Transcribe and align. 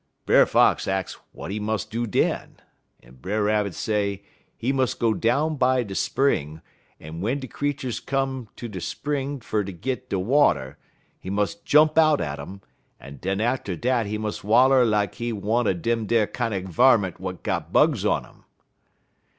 Brer 0.25 0.47
Fox 0.47 0.87
ax 0.87 1.15
w'at 1.31 1.51
he 1.51 1.59
mus' 1.59 1.85
do 1.85 2.07
den, 2.07 2.57
en 3.03 3.17
Brer 3.17 3.43
Rabbit 3.43 3.75
say 3.75 4.23
he 4.57 4.73
mus' 4.73 4.95
go 4.95 5.13
down 5.13 5.57
by 5.57 5.83
de 5.83 5.93
spring, 5.93 6.63
en 6.99 7.17
w'en 7.19 7.37
de 7.39 7.45
creeturs 7.47 7.99
come 7.99 8.49
ter 8.55 8.67
de 8.67 8.81
spring 8.81 9.41
fer 9.41 9.63
ter 9.63 9.73
git 9.73 10.09
dey 10.09 10.15
water, 10.15 10.79
he 11.19 11.29
mus' 11.29 11.53
jump 11.53 11.99
out 11.99 12.19
at 12.19 12.39
um, 12.39 12.61
en 12.99 13.17
den 13.17 13.39
atter 13.39 13.75
dat 13.75 14.07
he 14.07 14.17
mus' 14.17 14.43
waller 14.43 14.83
lak 14.85 15.13
he 15.21 15.31
one 15.31 15.67
er 15.67 15.73
dem 15.75 16.07
ar 16.11 16.25
kinder 16.25 16.61
varment 16.61 17.17
w'at 17.19 17.43
got 17.43 17.71
bugs 17.71 18.03
on 18.03 18.25
um. 18.25 18.45